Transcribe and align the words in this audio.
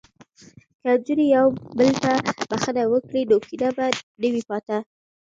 که 0.79 0.85
نجونې 0.89 1.25
یو 1.35 1.47
بل 1.77 1.89
ته 2.03 2.11
بخښنه 2.49 2.83
وکړي 2.87 3.21
نو 3.29 3.37
کینه 3.47 3.69
به 3.75 3.85
نه 4.21 4.27
وي 4.33 4.43
پاتې. 4.49 4.77